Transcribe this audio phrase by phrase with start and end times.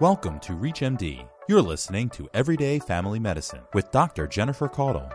[0.00, 1.28] Welcome to ReachMD.
[1.46, 4.26] You're listening to Everyday Family Medicine with Dr.
[4.26, 5.06] Jennifer Caudle.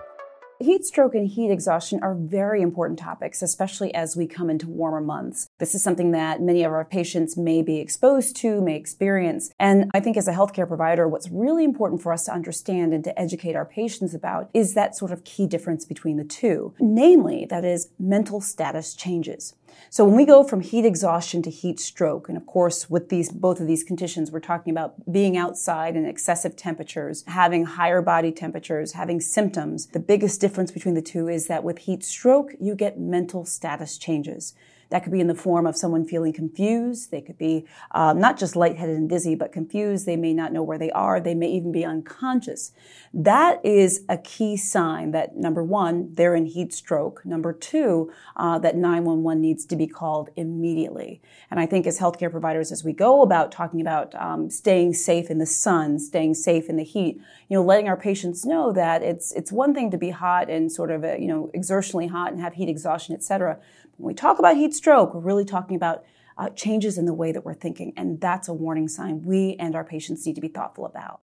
[0.59, 5.01] Heat stroke and heat exhaustion are very important topics, especially as we come into warmer
[5.01, 5.49] months.
[5.57, 9.51] This is something that many of our patients may be exposed to, may experience.
[9.59, 13.03] And I think as a healthcare provider, what's really important for us to understand and
[13.05, 16.75] to educate our patients about is that sort of key difference between the two.
[16.79, 19.55] Namely, that is mental status changes.
[19.89, 23.31] So when we go from heat exhaustion to heat stroke, and of course with these
[23.31, 28.31] both of these conditions, we're talking about being outside in excessive temperatures, having higher body
[28.31, 29.87] temperatures, having symptoms.
[29.87, 33.97] The biggest difference between the two is that with heat stroke, you get mental status
[33.97, 34.53] changes.
[34.89, 37.11] That could be in the form of someone feeling confused.
[37.11, 40.05] They could be um, not just lightheaded and dizzy, but confused.
[40.05, 41.19] They may not know where they are.
[41.19, 42.71] They may even be unconscious.
[43.13, 47.25] That is a key sign that number one, they're in heat stroke.
[47.25, 51.21] Number two, uh, that 911 needs to be called immediately.
[51.49, 55.29] And I think as healthcare providers, as we go about talking about um, staying safe
[55.29, 59.01] in the sun, staying safe in the heat, you know, letting our patients know that
[59.01, 62.31] it's it's one thing to be hot and sort of a, you know exertionally hot
[62.31, 63.57] and have heat exhaustion, et cetera.
[63.97, 66.03] When we talk about heat stroke, we're really talking about
[66.37, 69.75] uh, changes in the way that we're thinking, and that's a warning sign we and
[69.75, 71.21] our patients need to be thoughtful about.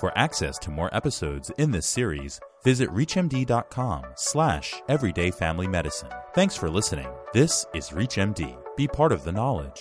[0.00, 6.22] For access to more episodes in this series, visit reachmd.com slash everydayfamilymedicine.
[6.34, 7.08] Thanks for listening.
[7.32, 8.56] This is ReachMD.
[8.76, 9.80] Be part of the knowledge.